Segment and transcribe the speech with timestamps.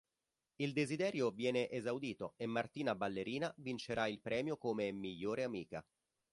[0.55, 5.85] Il desiderio viene esaudito e Martina Ballerina vincerà il premio come "migliore amica".